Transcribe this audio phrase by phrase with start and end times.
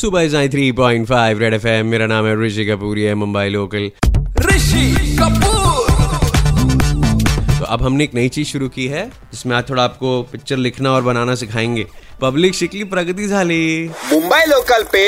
[0.00, 3.48] सुबह जाए three point five Red F मेरा नाम है ऋषि कपूर ये है मुंबई
[3.48, 3.90] लोकल।
[4.46, 5.92] ऋषि कपूर!
[7.58, 10.92] तो अब हमने एक नई चीज़ शुरू की है जिसमें आज थोड़ा आपको पिक्चर लिखना
[10.92, 11.86] और बनाना सिखाएँगे।
[12.20, 15.04] पब्लिक शिकली प्रगति झाली मुंबई लोकल पे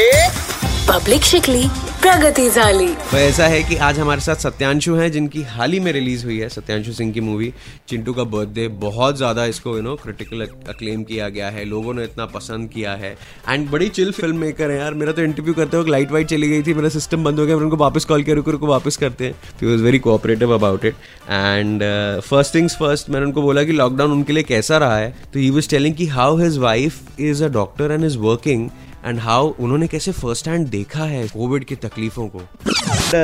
[0.89, 1.69] पब्लिक शिकली
[2.03, 5.91] प्रगति झाली तो ऐसा है कि आज हमारे साथ सत्यांशु हैं, जिनकी हाल ही में
[5.93, 7.53] रिलीज़ हुई है, सत्यांशु सिंह की मूवी,
[7.89, 12.05] चिंटू का बर्थडे। बहुत ज़्यादा इसको यू नो क्रिटिकल अक्लेम किया गया है, लोगों ने
[12.05, 13.17] इतना पसंद किया है।
[13.49, 16.49] एंड बड़ी चिल फ़िल्म मेकर है यार। मेरा तो इंटरव्यू करते वक्त लाइट वाइट चली
[16.49, 19.27] गई थी, मेरा सिस्टम बंद हो गया उनको वापस कॉल किया, रुको रुको, वापस करते
[19.27, 20.95] हैं। Was very cooperative about it
[21.29, 21.83] and
[22.23, 25.15] first things first मैंने उनको बोला कि लॉकडाउन उनके लिए कैसा रहा है?
[25.33, 28.69] तो ही वॉज़ टेलिंग कि how his wife is a doctor and is working
[29.07, 32.41] and how उन्होंने कैसे फ़र्स्ट हैंड देखा है कोविड की तकलीफों को?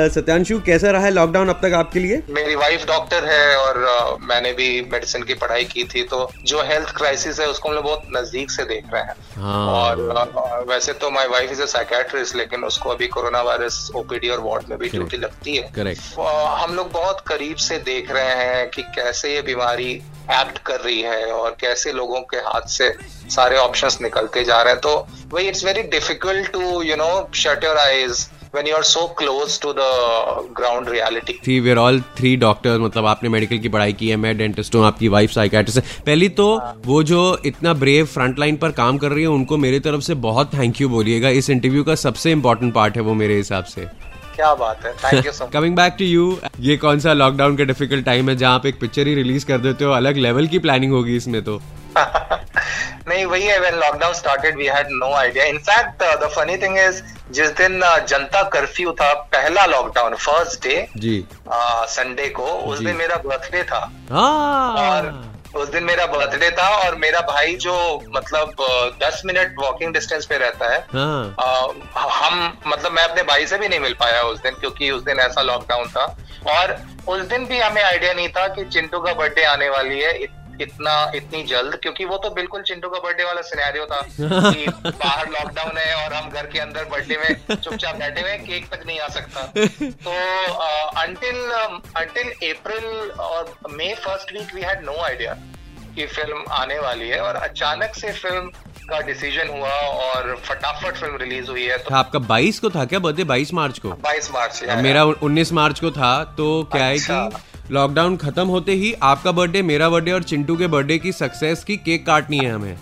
[0.09, 2.21] सत्यांशु कैसा रहा है लॉकडाउन अब तक आपके लिए?
[2.29, 6.61] मेरी वाइफ डॉक्टर है और अ, मैंने भी मेडिसिन की पढ़ाई की थी तो जो
[6.61, 10.63] हेल्थ क्राइसिस है उसको हम लोग बहुत नज़दीक से देख रहे हैं। हाँ। और अ,
[10.69, 14.69] वैसे तो my wife is a psychiatrist लेकिन उसको अभी कोरोना वायरस ओपीडी और वार्ड
[14.69, 18.81] में भी ड्यूटी लगती है। करेक्ट हम लोग बहुत करीब से देख रहे हैं कि
[18.95, 20.01] कैसे ये बीमारी
[20.31, 22.93] एक्ट कर रही है और कैसे लोगों के हाथ से
[23.29, 24.95] सारे ऑप्शंस निकलते जा रहे हैं। तो
[25.33, 29.53] वही it's very difficult to you know shut your eyes when you are so close
[29.61, 29.85] to the
[30.57, 31.33] ground reality.
[31.47, 34.85] थी वेर ऑल थ्री डॉक्टर्स मतलब आपने मेडिकल की पढ़ाई की है, मैं डेंटिस्ट हूँ,
[34.85, 36.45] आपकी वाइफ साइकेट्रिस्ट है। पहली तो
[36.85, 40.13] वो जो इतना ब्रेव फ्रंट लाइन पर काम कर रही है, उनको मेरी तरफ़ से
[40.25, 43.87] बहुत थैंक यू बोलिएगा। इस इंटरव्यू का सबसे इंपॉर्टेंट पार्ट है वो मेरे हिसाब से।
[44.35, 44.93] क्या बात है?
[45.03, 46.25] Thank you so coming back to you
[46.59, 49.57] ये कौन सा लॉकडाउन का डिफ़िकल्ट टाइम है जहाँ आप एक पिक्चर ही रिलीज़ कर
[49.57, 49.91] देते हो?
[49.93, 51.61] अलग लेवल की प्लानिंग होगी इसमें तो।
[53.07, 57.01] नहीं वही है when lockdown started we had no idea in fact the funny thing is
[57.31, 61.23] जिस दिन uh, जनता कर्फ्यू था पहला लॉकडाउन फ़र्स्ट डे जी।
[61.95, 63.79] संडे को उस दिन मेरा बर्थडे था।
[64.11, 65.11] हाँ। और
[65.55, 67.73] उस दिन मेरा बर्थडे था और मेरा भाई जो
[68.15, 68.55] मतलब
[69.03, 70.79] दस मिनट वॉकिंग डिस्टेंस पे रहता है
[71.39, 71.67] आ,
[72.09, 75.19] हम मतलब मैं अपने भाई से भी नहीं मिल पाया उस दिन क्योंकि उस दिन
[75.19, 76.05] ऐसा लॉकडाउन था।
[76.51, 76.75] और
[77.07, 81.11] उस दिन भी हमें आइडिया नहीं था कि चिंटू का बर्थडे आने वाली है। इतना
[81.15, 85.77] इतनी जल्द क्योंकि वो तो बिल्कुल चिंटू का बर्थडे वाला सिनेरियो था कि बाहर लॉकडाउन
[85.77, 89.07] है और हम घर के अंदर बर्थडे में चुपचाप बैठे हुए केक तक नहीं आ
[89.07, 89.41] सकता।
[90.05, 90.11] तो
[90.99, 91.41] अंटिल
[91.97, 95.33] अंटिल अप्रैल और मई first week we had no idea
[95.95, 98.51] कि फ़िल्म आने वाली है और अचानक से फ़िल्म
[98.89, 102.99] का डिसीज़न हुआ और फटाफट फ़िल्म रिलीज़ हुई है तो आपका 22 को था क्या
[102.99, 103.89] बर्थडे 22 मार्च को?
[103.89, 108.17] 22 मार्च या, या, मेरा 19 मार्च को था तो क्या है की कि लॉकडाउन
[108.17, 112.05] खत्म होते ही आपका बर्थडे मेरा बर्थडे और चिंटू के बर्थडे की सक्सेस की केक
[112.05, 112.77] काटनी है हमें।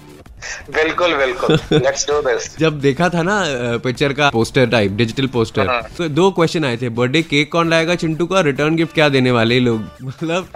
[0.75, 3.43] बिल्कुल बिल्कुल। लेट्स डू दिस जब देखा था ना
[3.83, 7.95] पिक्चर का पोस्टर टाइप डिजिटल पोस्टर। तो दो क्वेश्चन आए थे बर्थडे केक कौन लाएगा
[7.95, 9.81] चिंटू का रिटर्न गिफ्ट क्या देने वाले लोग?
[10.03, 10.47] मतलब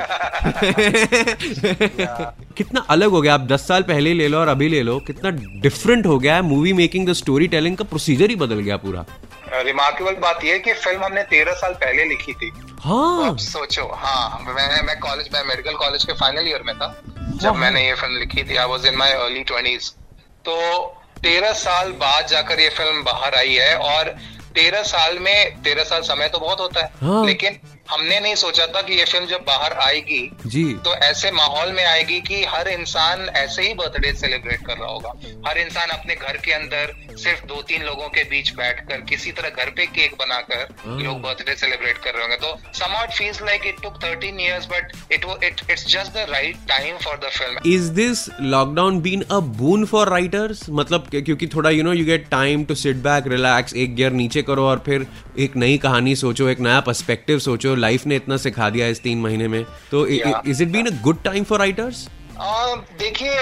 [2.57, 5.29] कितना अलग हो गया आप दस साल पहले ले लो और अभी ले लो कितना
[5.62, 9.06] डिफरेंट हो गया है movie making the story telling का प्रोसीजर ही बदल गया पूरा।
[9.63, 14.81] रिमार्केबल बात यह कि फ़िल्म हमने तेरह साल पहले लिखी थी। हाँ। सोचो हाँ मैं
[14.85, 16.96] मैं कॉलेज में मेडिकल कॉलेज के फाइनल ईयर में था।
[17.35, 19.90] जब मैंने ये फ़िल्म लिखी थी I was in my early twenties
[20.46, 20.56] तो
[21.23, 24.09] तेरह साल बाद जाकर ये फ़िल्म बाहर आई है और
[24.56, 28.66] तेरह साल में तेरह साल समय तो बहुत होता है हाँ। लेकिन हमने नहीं सोचा
[28.68, 32.68] था कि ये फ़िल्म जब बाहर आएगी जी। तो ऐसे माहौल में आएगी कि हर
[32.68, 35.13] इंसान ऐसे ही बर्थडे सेलिब्रेट कर रहा होगा।
[35.47, 39.50] हर इंसान अपने घर के अंदर सिर्फ़ दो तीन लोगों के बीच बैठकर किसी तरह
[39.50, 43.68] घर पे केक बनाकर लोग बर्थडे सेलिब्रेट कर रहे होंगे। तो some it feels like
[43.68, 47.72] it took 13 years but it it it's just the right time for the film
[47.73, 48.25] is this
[48.56, 52.75] lockdown been a boon for writers मतलब क्योंकि थोड़ा you know you get time to
[52.75, 55.07] sit back relax एक gear नीचे करो और फिर
[55.40, 59.22] एक नई कहानी सोचो एक नया पर्सपेक्टिव सोचो। लाइफ ने इतना सिखा दिया इस तीन
[59.22, 59.63] महीने में?
[59.91, 62.08] तो is it been a good time for writers
[63.00, 63.34] देखिए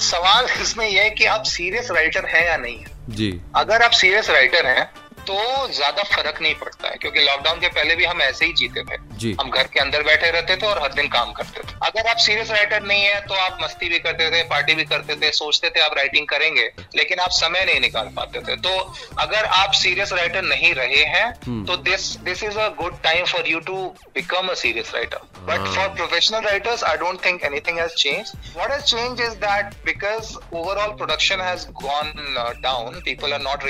[0.00, 4.30] सवाल इसमें यह है कि आप सीरियस राइटर हैं या नहीं जी। अगर आप सीरियस
[4.30, 4.90] राइटर हैं
[5.28, 5.36] तो
[5.74, 8.96] ज़्यादा फ़र्क नहीं पड़ता है क्योंकि लॉकडाउन के पहले भी हम ऐसे ही जीते थे।
[9.18, 12.08] जी। हम घर के अंदर बैठे रहते थे और हर दिन काम करते थे। अगर
[12.10, 15.30] आप सीरियस राइटर नहीं है तो आप मस्ती भी करते थे पार्टी भी करते थे
[15.32, 18.76] सोचते थे आप राइटिंग करेंगे लेकिन आप समय नहीं निकाल पाते थे। तो
[19.18, 23.48] अगर आप सीरियस राइटर नहीं रहे हैं तो this this is a good time for
[23.48, 27.94] you to become a serious writer but for professional writers I don't think anything has
[27.96, 28.30] changed.
[28.54, 33.66] What has changed is that because overall production has gone uh, down, people are not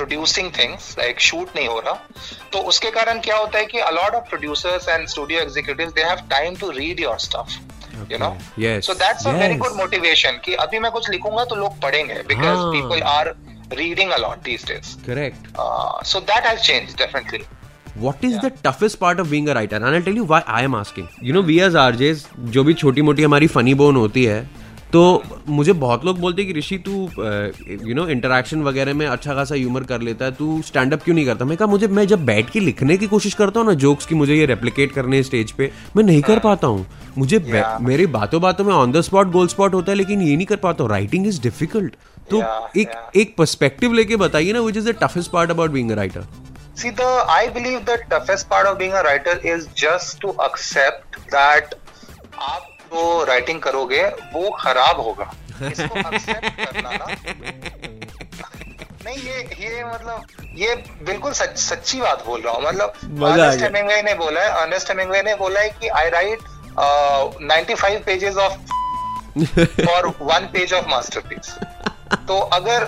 [0.00, 1.94] producing things like shoot नहीं हो रहा
[2.52, 6.08] तो उसके कारण क्या होता है कि a lot of producers and studio executives they
[6.12, 7.60] have time to read your stuff
[8.10, 11.56] you know Yes, so that's a very good motivation कि अभी मैं कुछ लिखूँगा तो
[11.62, 12.72] लोग पढ़ेंगे because हाँ.
[12.76, 13.34] people are
[13.80, 17.46] reading a lot these days correct uh, so that has changed definitely
[18.02, 19.76] What is the toughest part of being a writer?
[19.76, 21.08] And I'll tell you why I am asking.
[21.20, 22.20] You know, we as RJs,
[22.54, 24.38] जो भी छोटी मोटी हमारी funny bone होती है
[24.92, 25.00] तो
[25.48, 26.92] मुझे बहुत लोग बोलते हैं कि ऋषि तू
[27.88, 31.14] यू नो इंटरेक्शन वगैरह में अच्छा खासा ह्यूमर कर लेता है तू स्टैंड अप क्यों
[31.14, 31.44] नहीं करता?
[31.44, 34.14] मैं कहा मुझे मैं जब बैठ के लिखने की कोशिश करता हूँ ना जोक्स की
[34.14, 36.86] मुझे ये रेप्लिकेट करने स्टेज पे मैं नहीं कर पाता हूँ।
[37.18, 37.80] मुझे Yeah.
[37.82, 40.56] मेरे बातों बातों में on the spot goal spot होता है लेकिन ये नहीं कर
[40.64, 41.94] पाता हूँ। राइटिंग इज़ डिफ़िकल्ट
[42.30, 43.16] तो Yeah, एक yeah.
[43.20, 46.26] एक पर्सपेक्टिव लेके बताइए ना which is the toughest part about being a writer
[46.80, 51.18] See, the I believe the toughest part of being a writer is just to accept
[51.34, 51.74] that
[52.50, 54.02] आप जो writing करोगे
[54.32, 55.30] वो खराब होगा।
[55.62, 57.06] इसको करना ना।
[59.04, 60.26] नहीं ये ये मतलब
[60.58, 64.90] ये बिल्कुल सच, सच्ची बात बोल रहा हूँ। मतलब अर्नेस्ट हेमिंगवे ने बोला है अर्नेस्ट
[64.90, 66.40] हेमिंगवे ने बोला है कि I write
[67.42, 68.52] 95 pages of
[69.38, 71.54] for one page of masterpiece
[72.30, 72.84] तो अगर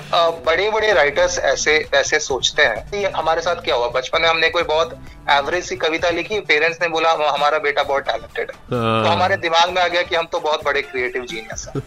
[0.46, 3.88] बड़े बड़े राइटर्स ऐसे ऐसे सोचते हैं कि हमारे साथ क्या हुआ?
[3.90, 4.92] बचपन में हमने कोई बहुत
[5.30, 9.36] एवरेज सी कविता लिखी पेरेंट्स ने बोला हमारा बेटा बहुत टैलेंटेड है। हाँ। तो हमारे
[9.38, 11.82] दिमाग में आ गया कि हम तो बहुत बड़े क्रिएटिव जीनियस हैं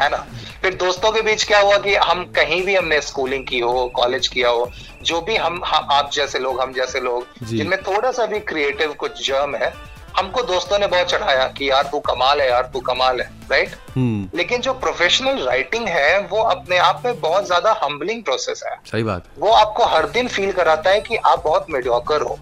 [0.00, 0.24] है ना?
[0.62, 4.28] फिर दोस्तों के बीच क्या हुआ कि हम कहीं भी हमने स्कूलिंग की हो कॉलेज
[4.28, 4.70] किया हो
[5.02, 8.92] जो भी हम, हम आप जैसे लोग हम जैसे लोग जिनमें थोड़ा सा भी क्रिएटिव
[8.94, 9.72] कुछ जर्म है
[10.18, 13.68] हमको दोस्तों ने बहुत चढ़ाया कि यार तू कमाल है यार तू कमाल है राइट
[13.68, 14.36] hmm.
[14.36, 19.02] लेकिन जो प्रोफेशनल राइटिंग है वो अपने आप में बहुत ज़्यादा हम्बलिंग प्रोसेस है। सही
[19.02, 22.38] बात। वो आपको हर दिन फील कराता है कि आप बहुत मेडियोकर हो।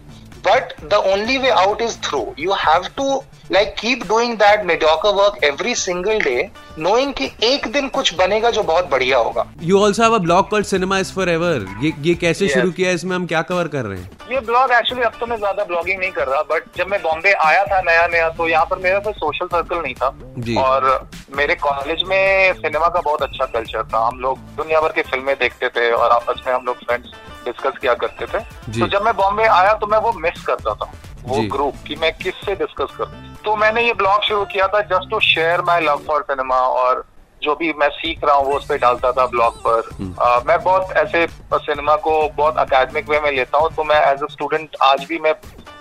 [0.47, 3.23] But the only way out is through you have to
[3.53, 6.49] like keep doing that mediocre work every single day
[6.79, 10.49] knowing कि एक दिन कुछ बनेगा जो बहुत बढ़िया होगा। You also have a blog
[10.51, 12.55] called cinema is forever ये ये कैसे Yes.
[12.55, 13.15] शुरू किया इसमें?
[13.17, 14.11] हम क्या कवर कर रहे हैं?
[14.31, 17.33] ये ब्लॉग एक्चुअली अब तो मैं ज़्यादा ब्लॉगिंग नहीं कर रहा बट जब मैं बॉम्बे
[17.47, 21.09] आया था नया नया तो यहाँ पर मेरा कोई सोशल सर्कल नहीं था। जी। और
[21.37, 25.35] मेरे कॉलेज में सिनेमा का बहुत अच्छा कल्चर था। हम लोग दुनिया भर की फ़िल्में
[25.41, 27.13] देखते थे और आपस में हम लोग फ्रेंड्स
[27.45, 28.39] डिस्कस किया करते थे।
[28.81, 30.91] तो जब मैं बॉम्बे आया तो मैं वो मिस करता था
[31.25, 35.11] वो ग्रुप कि मैं किससे डिस्कस करूँ तो मैंने ये ब्लॉग शुरू किया था just
[35.11, 37.05] to share my love for cinema और
[37.43, 39.89] जो भी मैं सीख रहा हूँ वो उस पर डालता था ब्लॉग पर।
[40.23, 44.23] अ, मैं बहुत ऐसे सिनेमा को बहुत अकेडमिक वे में लेता हूँ तो मैं एज
[44.23, 45.33] अ स्टूडेंट आज भी मैं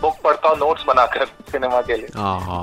[0.01, 2.07] बुक पढ़ता हूँ नोट्स बनाकर सिनेमा के लिए।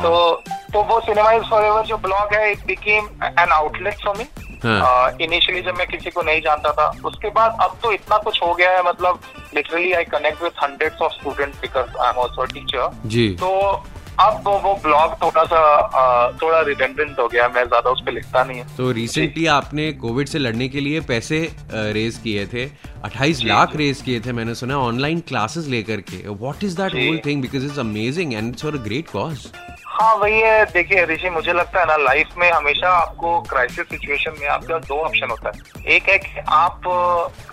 [0.03, 0.43] तो
[0.73, 4.25] तो वो सिनेमा इज़ फॉर एवर जो ब्लॉग है it became an outlet for me.
[4.65, 8.55] Initially जब मैं किसी को नहीं जानता था उसके बाद अब तो इतना कुछ हो
[8.55, 9.21] गया है मतलब
[9.55, 13.51] literally I connect with hundreds of students because I am also teacher जी। तो
[14.21, 15.59] अब वो वो ब्लॉग थोड़ा सा
[16.43, 20.29] थोड़ा रिटेंडेंट हो गया मैं ज़्यादा उस पर लिखता नहीं है। तो रिसेंटली आपने कोविड
[20.29, 21.41] से लड़ने के लिए पैसे
[21.73, 22.67] रेज किए थे
[23.07, 26.95] 28 लाख रेज किए थे मैंने सुना ऑनलाइन क्लासेस लेकर के। What is that.
[26.95, 29.47] Whole thing because it's amazing and it's for a great cause
[29.97, 34.35] हाँ वही है। देखिए ऋषि मुझे लगता है ना लाइफ में हमेशा आपको क्राइसिस सिचुएशन
[34.41, 36.89] में आपका दो ऑप्शन होता है। एक है कि आप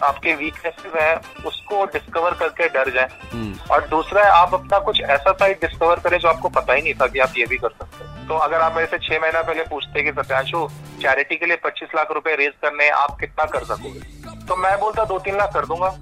[0.04, 5.32] आपके वीकनेसेस हैं उसको डिस्कवर करके डर जाए। और दूसरा है आप अपना कुछ ऐसा
[5.32, 8.04] साइड डिस्कवर करें जो आपको पता ही नहीं था कि आप ये भी कर सकते
[8.04, 10.68] हो। तो अगर आप ऐसे छह महीना पहले पूछते कि सत्यांशु
[11.02, 14.00] चैरिटी के लिए पच्चीस लाख रुपए रेज करने आप कितना कर सकोगे?
[14.48, 15.96] तो मैं बोलता दो तीन लाख कर दूँगा।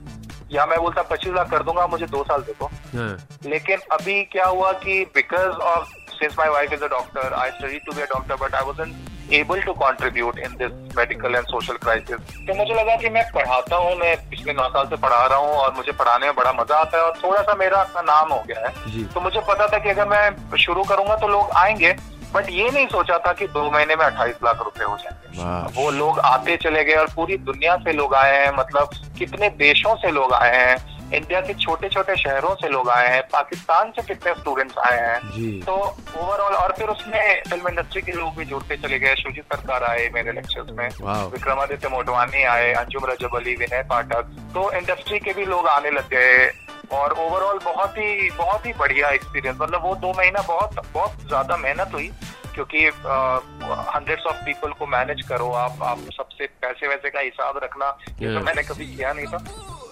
[0.51, 2.65] या मैं बोलता पच्चीस लाख कर दूँगा मुझे दो साल देखो
[2.95, 7.49] हाँ। लेकिन अभी क्या हुआ कि because of since my wife is a doctor I
[7.51, 8.95] study to be a doctor but I wasn't
[9.33, 13.75] able to contribute in this medical and social crisis तो मुझे लगा कि मैं पढ़ाता
[13.75, 16.77] हूँ मैं पिछले नौ साल से पढ़ा रहा हूँ और मुझे पढ़ाने में बड़ा मज़ा
[16.77, 19.77] आता है और थोड़ा सा मेरा अपना नाम हो गया। है। तो मुझे पता था
[19.77, 21.95] कि अगर मैं शुरू करूँगा तो लोग आएँगे
[22.33, 25.89] बट ये नहीं सोचा था कि दो महीने में अट्ठाईस लाख रुपए हो जाएँगे। वो
[25.91, 30.11] लोग आते चले गए और पूरी दुनिया से लोग आए हैं मतलब कितने देशों से
[30.11, 30.77] लोग आए हैं
[31.13, 35.59] इंडिया के छोटे छोटे शहरों से लोग आए हैं पाकिस्तान से कितने स्टूडेंट्स आए हैं।
[35.61, 39.83] तो ओवरऑल और फिर उसमें फ़िल्म इंडस्ट्री के लोग भी जुड़ते चले गए शुजित सरकार
[39.83, 40.87] आए मेरे लेक्चर्स में
[41.31, 46.09] विक्रमादित्य मोटवानी आए अंजुम रजब अली विनय पाठक तो इंडस्ट्री के भी लोग आने लग
[46.09, 46.49] गए
[46.93, 51.57] और ओवरऑल बहुत ही बहुत ही बढ़िया एक्सपीरियंस मतलब वो दो महीना बहुत बहुत ज़्यादा
[51.57, 52.11] मेहनत हुई
[52.53, 57.97] क्योंकि हंड्रेड्स ऑफ़ पीपल को मैनेज करो आप आप सबसे पैसे वैसे का हिसाब रखना
[58.21, 59.37] ये तो मैंने कभी किया नहीं था।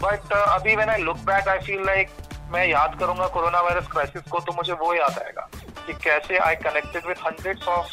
[0.01, 2.09] बट अभी when I look back I feel like
[2.51, 5.49] मैं याद करूँगा कोरोना वायरस क्राइसिस को तो मुझे वो याद आएगा
[5.87, 7.91] कि कैसे I connected with hundreds of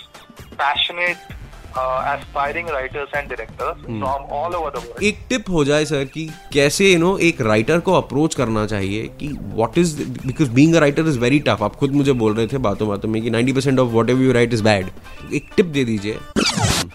[0.55, 1.35] passionate
[1.79, 6.25] aspiring writers and directors from all over the world एक टिप हो जाए सर कि
[6.53, 9.97] कैसे यू नो एक राइटर को अप्रोच करना चाहिए कि what is
[10.27, 13.09] because being a writer is very tough आप खुद मुझे बोल रहे थे बातों बातों
[13.09, 14.91] में कि 90% percent of whatever you write is bad
[15.35, 16.19] एक टिप दे दीजिए।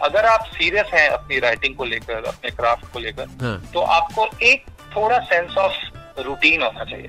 [0.02, 4.28] अगर आप सीरियस हैं अपनी राइटिंग को लेकर अपने क्राफ्ट को लेकर हाँ। तो आपको
[4.44, 7.08] एक थोड़ा सेंस ऑफ़ रूटीन होना चाहिए।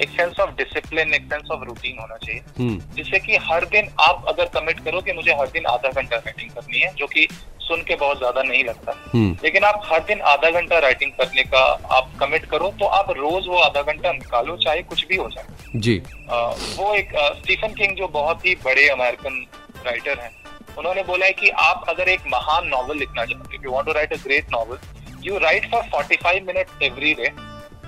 [0.00, 3.88] एक सेंस ऑफ़ डिसिप्लिन एक सेंस ऑफ़ रूटीन होना चाहिए। हम्म। जिससे कि हर दिन
[4.00, 7.28] आप अगर कमिट करो कि मुझे हर दिन आधा घंटा राइटिंग करनी है जो कि
[7.60, 11.42] सुन के बहुत ज़्यादा नहीं लगता। हम्म। लेकिन आप हर दिन आधा घंटा राइटिंग करने
[11.44, 15.28] का आप कमिट करो तो आप रोज वो आधा घंटा निकालो चाहे कुछ भी हो
[15.30, 15.44] जाए।
[15.76, 15.98] जी।
[16.30, 16.36] अ,
[16.76, 19.46] वो एक स्टीफन किंग जो बहुत ही बड़े अमेरिकन
[19.86, 20.30] राइटर हैं
[20.78, 23.92] उन्होंने बोला है कि आप अगर एक महान नॉवल लिखना चाहते हो you want to
[23.92, 24.78] write a great novel
[25.26, 27.28] you write for 45 minute every day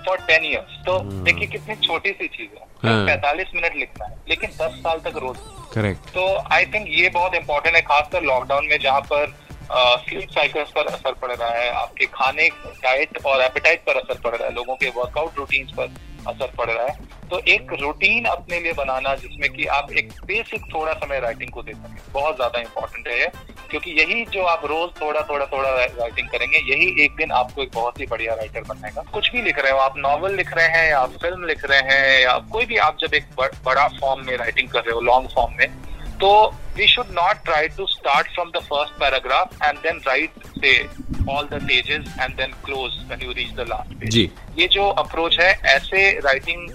[0.06, 4.16] for ten years तो देखिए कितनी छोटी सी चीज़ है। हाँ। पैंतालीस मिनट लिखना है
[4.28, 5.36] लेकिन 10 साल तक रोज।
[5.74, 9.36] करेक्ट तो आई थिंक ये बहुत इंपॉर्टेंट है खासकर लॉकडाउन में जहाँ पर
[9.72, 12.48] स्लीप साइकिल्स पर असर पड़ रहा है आपके खाने
[12.82, 15.94] डाइट और एपेटाइट पर असर पड़ रहा है लोगों के वर्कआउट रूटीन पर
[16.28, 20.62] असर पड़ रहा है। तो एक रूटीन अपने लिए बनाना जिसमें कि आप एक बेसिक
[20.74, 23.26] थोड़ा समय राइटिंग को दे सकें। बहुत ज़्यादा इंपॉर्टेंट है
[23.70, 27.70] क्योंकि यही जो आप रोज थोड़ा थोड़ा थोड़ा राइटिंग करेंगे यही एक दिन आपको एक
[27.74, 30.88] बहुत ही बढ़िया राइटर बनाएगा। कुछ भी लिख रहे हो आप नॉवल लिख रहे हैं
[30.90, 33.26] या फ़िल्म लिख रहे हैं या कोई भी आप जब एक
[33.64, 35.68] बड़ा फॉर्म में राइटिंग कर रहे हो लॉन्ग फॉर्म में
[36.20, 36.30] तो
[36.76, 40.72] we should not try to start from the first paragraph and then write से
[41.32, 44.16] all the pages and then close when you reach the last page
[44.58, 46.68] ये जो अप्रोच है ऐसे राइटिंग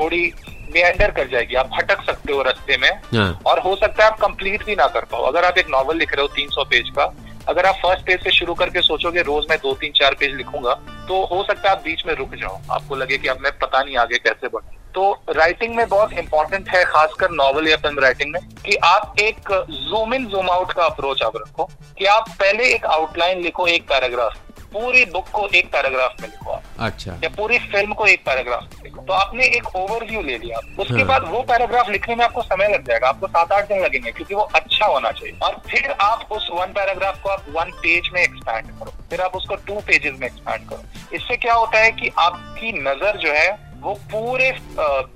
[0.00, 0.32] थोड़ी
[0.74, 4.18] मेंडर कर जाएगी। आप भटक सकते हो रास्ते में हाँ। और हो सकता है आप
[4.20, 7.12] कंप्लीट भी ना कर पाओ। अगर आप एक नॉवल लिख रहे हो 300 पेज का
[7.48, 10.74] अगर आप फ़र्स्ट पेज से शुरू करके सोचोगे रोज मैं दो तीन चार पेज लिखूँगा
[11.08, 13.82] तो हो सकता है आप बीच में रुक जाओ। आपको लगे कि अब मैं पता
[13.82, 18.32] नहीं आगे कैसे बढ़ूं। तो राइटिंग में बहुत इंपॉर्टेंट है खासकर नॉवल या फ़िल्म राइटिंग
[18.32, 22.72] में कि आप एक जूम इन जूम आउट का अप्रोच आप रखो। कि आप पहले
[22.74, 24.38] एक आउटलाइन लिखो एक पैराग्राफ
[24.74, 28.62] पूरी बुक को एक पैराग्राफ में लिखो आप। अच्छा। या पूरी फ़िल्म को एक पैराग्राफ
[28.62, 32.24] में लिखो। तो आपने एक ओवरव्यू ले लिया। उसके हाँ। बाद वो पैराग्राफ लिखने में
[32.24, 35.60] आपको समय लग जाएगा। आपको सात आठ दिन लगेंगे क्योंकि वो अच्छा होना चाहिए। और
[35.68, 39.54] फिर आप उस वन पैराग्राफ को आप वन पेज में एक्सपैंड करो। फिर आप उसको
[39.54, 40.82] टू पेजेस में एक्सपैंड करो।
[41.16, 44.50] इससे क्या होता है कि आपकी नज़र जो है वो पूरे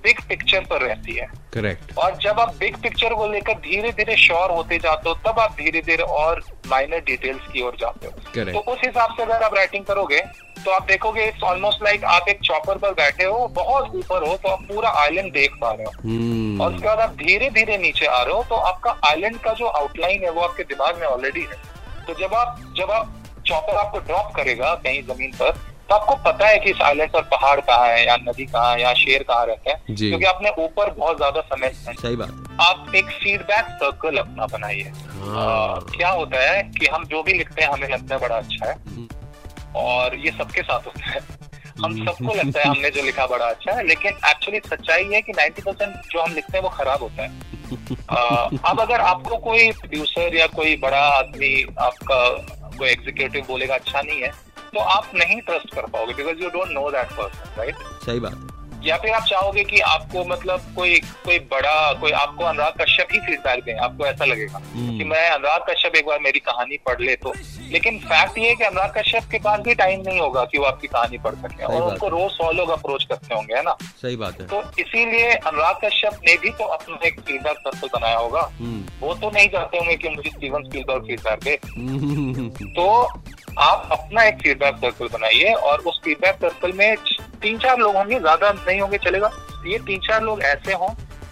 [0.05, 4.17] बिग पिक्चर पर रहती है। करेक्ट और जब आप बिग पिक्चर को लेकर धीरे धीरे
[4.17, 8.13] श्योर होते जाते हो तब आप धीरे धीरे और माइनर डिटेल्स की ओर जाते हो।
[8.13, 8.53] Correct.
[8.53, 10.21] तो उस हिसाब से अगर आप राइटिंग करोगे
[10.65, 14.37] तो आप देखोगे इट्स ऑलमोस्ट लाइक आप एक चॉपर पर बैठे हो बहुत ऊपर हो
[14.37, 17.79] तो आप पूरा आइलैंड देख पा रहे हो। हम्म और उसके बाद आप धीरे धीरे
[17.79, 21.07] नीचे आ रहे हो तो आपका आइलैंड का जो आउटलाइन है वो आपके दिमाग में
[21.07, 21.57] ऑलरेडी है।
[22.07, 23.15] तो जब आप जब आप
[23.47, 25.59] चॉपर आपको ड्रॉप करेगा कहीं ज़मीन पर
[25.89, 28.81] तो आपको पता है कि इस आइलैंड पर पहाड़ कहाँ है या नदी कहाँ है
[28.83, 33.11] या शेर कहाँ रहता है। क्योंकि आपने ऊपर बहुत ज़्यादा समय सही बात। आप एक
[33.13, 37.89] फीडबैक सर्कल अपना बनाइए। हाँ। क्या होता है कि हम जो भी लिखते हैं हमें
[37.89, 38.77] लगता है बड़ा अच्छा है।
[39.77, 41.21] और ये सबके साथ होता है।
[41.83, 45.33] हम सबको लगता है हमने जो लिखा बड़ा अच्छा है लेकिन एक्चुअली सच्चाई है कि
[45.33, 47.47] 90 परसेंट जो हम लिखते हैं वो खराब होता है।
[48.71, 52.21] अब अगर आपको कोई प्रोड्यूसर या कोई बड़ा आदमी आपका
[52.79, 54.33] कोई एग्जीक्यूटिव बोलेगा अच्छा नहीं है
[54.75, 57.75] तो आप नहीं ट्रस्ट कर पाओगे because you don't know that person right
[58.07, 62.45] सही बात। है या फिर आप चाहोगे कि आपको मतलब कोई कोई बड़ा कोई आपको
[62.45, 66.19] अनुराग कश्यप ही फीडबैक दें आपको ऐसा लगेगा हम्म। कि मैं अनुराग कश्यप एक बार
[66.21, 67.33] मेरी कहानी पढ़ ले तो।
[67.71, 70.65] लेकिन फैक्ट ये है कि अनुराग कश्यप के पास भी टाइम नहीं होगा कि वो
[70.65, 73.77] आपकी कहानी पढ़ सके और उनको रोज सौ लोग अप्रोच करते होंगे है ना?
[74.03, 78.19] सही बात है। तो इसीलिए अनुराग कश्यप ने भी तो अपना एक फीडबैक सर्कल बनाया
[78.19, 83.05] होगा। हम्म। वो तो नहीं चाहते होंगे कि मुझे स्टीवन स्पीलबर्ग फीडबैक दे। हम्म, तो
[83.61, 86.97] आप अपना एक फीडबैक सर्कल बनाइए और उस फीडबैक सर्कल में
[87.43, 89.31] तीन चार लोग होंगे ज़्यादा नहीं होंगे चलेगा।
[89.67, 90.89] ये तीन चार लोग ऐसे हों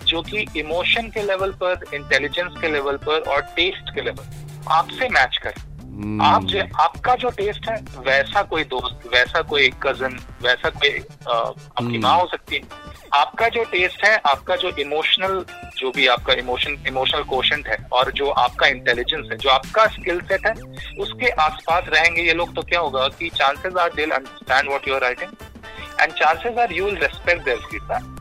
[0.07, 5.09] जो कि इमोशन के लेवल पर इंटेलिजेंस के लेवल पर और टेस्ट के लेवल आपसे
[5.09, 5.63] मैच करें।
[5.97, 10.91] हम्म, आप जो आपका जो टेस्ट है वैसा कोई दोस्त वैसा कोई कज़न वैसा कोई
[10.91, 12.63] अ, आपकी हम्म। माँ हो सकती है।
[13.15, 15.45] आपका जो टेस्ट है आपका जो इमोशनल
[15.79, 20.21] जो भी आपका इमोशन इमोशनल कोशंट है और जो आपका इंटेलिजेंस है जो आपका स्किल
[20.29, 20.53] सेट है
[21.01, 24.95] उसके आसपास रहेंगे ये लोग तो क्या होगा कि chances are they'll understand what you
[24.95, 25.33] are writing
[26.01, 28.15] and chances are you will respect their feedback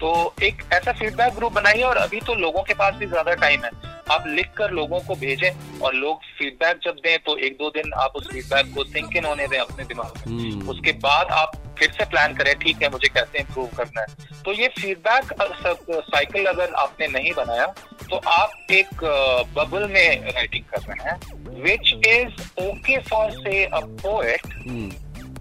[0.00, 3.64] तो एक ऐसा फीडबैक ग्रुप बनाइए और अभी तो लोगों के पास भी ज़्यादा टाइम
[3.64, 3.70] है।
[4.10, 7.92] आप लिख कर लोगों को भेजें और लोग फीडबैक जब दें तो एक दो दिन
[7.98, 11.52] आप उस फीडबैक को थिंक इन होने दें अपने दिमाग में। हम्म, उसके बाद आप
[11.78, 15.32] फिर से प्लान करें ठीक है मुझे कैसे इम्प्रूव करना है तो ये फीडबैक
[15.92, 17.66] साइकिल अगर आपने नहीं बनाया
[18.10, 19.04] तो आप एक
[19.56, 24.90] बबल में राइटिंग कर रहे हैं विच is okay for say a poet hmm,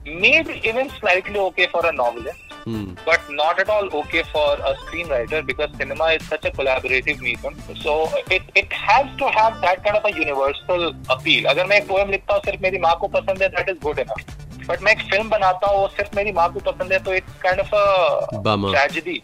[0.05, 4.73] maybe even slightly okay for a novelist हम्म, but not at all okay for a
[4.75, 7.55] screenwriter because cinema is such a collaborative medium.
[7.75, 7.95] So
[8.29, 11.45] it it has to have that kind of a universal appeal.
[11.45, 13.99] अगर मैं एक poem लिखता हूँ सिर्फ़ मेरी माँ को पसंद है that is good
[13.99, 17.13] enough but मैं एक फ़िल्म बनाता हूँ वो सिर्फ़ मेरी माँ को पसंद है तो
[17.13, 17.70] इट्स काइंड ऑफ़.
[18.72, 19.22] ट्रेजेडी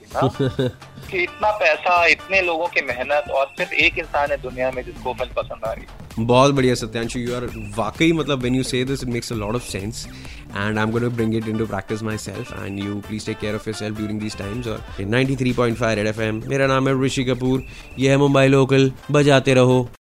[1.12, 5.14] कि इतना पैसा इतने लोगों की मेहनत और सिर्फ़ एक इंसान है दुनिया में जिसको
[5.14, 7.46] फ़िल्म पसंद आ रही है। बहुत बढ़िया सत्यांशु यू आर
[7.78, 10.92] वाकई मतलब when you say this it makes a lot of sense and I am
[10.92, 14.20] going to bring it into practice myself and you please take care of yourself during
[14.22, 17.64] these times और 93.5 red FM मेरा नाम है ऋषि कपूर
[18.00, 19.90] ये है Mumbai local बजाते रहो।